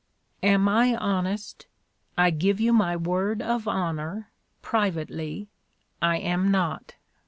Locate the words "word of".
2.97-3.67